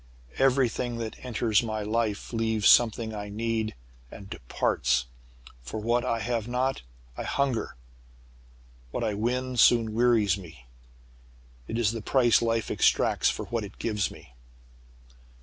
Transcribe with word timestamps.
Everything 0.39 0.97
that 0.97 1.23
enters 1.23 1.61
my 1.61 1.83
life 1.83 2.33
leaves 2.33 2.67
something 2.67 3.13
I 3.13 3.29
need 3.29 3.75
and 4.09 4.27
departs! 4.31 5.05
For 5.61 5.79
what 5.79 6.03
I 6.03 6.21
have 6.21 6.47
not, 6.47 6.81
I 7.15 7.21
hunger. 7.21 7.75
What 8.89 9.03
I 9.03 9.13
win 9.13 9.57
soon 9.57 9.93
wearies 9.93 10.39
me. 10.39 10.65
It 11.67 11.77
is 11.77 11.91
the 11.91 12.01
price 12.01 12.41
life 12.41 12.71
exacts 12.71 13.29
for 13.29 13.45
what 13.45 13.63
it 13.63 13.77
gives 13.77 14.09
me. 14.09 14.33